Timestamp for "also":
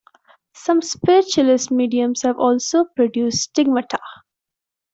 2.39-2.85